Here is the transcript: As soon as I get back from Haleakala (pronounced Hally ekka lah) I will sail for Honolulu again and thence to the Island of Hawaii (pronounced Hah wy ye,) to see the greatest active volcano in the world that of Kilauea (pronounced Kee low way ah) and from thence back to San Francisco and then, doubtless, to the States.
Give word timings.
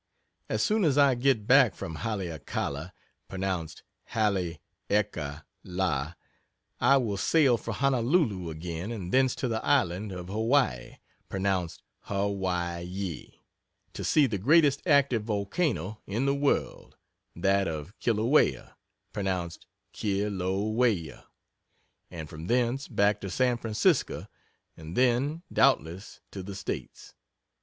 As 0.49 0.63
soon 0.63 0.83
as 0.83 0.97
I 0.97 1.13
get 1.13 1.45
back 1.45 1.75
from 1.75 1.97
Haleakala 1.97 2.91
(pronounced 3.27 3.83
Hally 4.05 4.59
ekka 4.89 5.43
lah) 5.63 6.13
I 6.79 6.97
will 6.97 7.17
sail 7.17 7.55
for 7.55 7.71
Honolulu 7.71 8.49
again 8.49 8.89
and 8.91 9.11
thence 9.11 9.35
to 9.35 9.47
the 9.47 9.63
Island 9.63 10.11
of 10.11 10.27
Hawaii 10.27 10.95
(pronounced 11.29 11.83
Hah 11.99 12.25
wy 12.25 12.79
ye,) 12.79 13.41
to 13.93 14.03
see 14.03 14.25
the 14.25 14.39
greatest 14.39 14.81
active 14.87 15.21
volcano 15.23 16.01
in 16.07 16.25
the 16.25 16.33
world 16.33 16.97
that 17.35 17.67
of 17.67 17.93
Kilauea 17.99 18.75
(pronounced 19.13 19.67
Kee 19.91 20.27
low 20.29 20.67
way 20.67 21.11
ah) 21.13 21.25
and 22.09 22.27
from 22.27 22.47
thence 22.47 22.87
back 22.87 23.21
to 23.21 23.29
San 23.29 23.55
Francisco 23.59 24.25
and 24.75 24.97
then, 24.97 25.43
doubtless, 25.53 26.21
to 26.31 26.41
the 26.41 26.55
States. 26.55 27.13